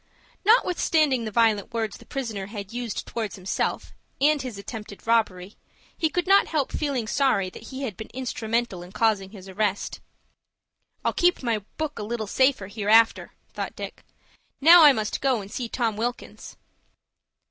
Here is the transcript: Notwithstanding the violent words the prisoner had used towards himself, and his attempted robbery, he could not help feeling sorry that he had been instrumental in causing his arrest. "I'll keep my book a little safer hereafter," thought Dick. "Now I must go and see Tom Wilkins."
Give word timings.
Notwithstanding 0.43 1.25
the 1.25 1.31
violent 1.31 1.75
words 1.75 1.97
the 1.97 2.07
prisoner 2.07 2.47
had 2.47 2.73
used 2.73 3.05
towards 3.05 3.35
himself, 3.35 3.93
and 4.19 4.41
his 4.41 4.57
attempted 4.57 5.05
robbery, 5.05 5.57
he 5.95 6.09
could 6.09 6.25
not 6.25 6.47
help 6.47 6.71
feeling 6.71 7.05
sorry 7.05 7.51
that 7.51 7.65
he 7.67 7.83
had 7.83 7.95
been 7.97 8.09
instrumental 8.11 8.81
in 8.81 8.93
causing 8.93 9.29
his 9.29 9.47
arrest. 9.47 9.99
"I'll 11.05 11.13
keep 11.13 11.43
my 11.43 11.59
book 11.77 11.99
a 11.99 12.03
little 12.03 12.25
safer 12.25 12.65
hereafter," 12.65 13.33
thought 13.53 13.75
Dick. 13.75 14.03
"Now 14.59 14.83
I 14.85 14.91
must 14.91 15.21
go 15.21 15.39
and 15.39 15.51
see 15.51 15.69
Tom 15.69 15.95
Wilkins." 15.95 16.57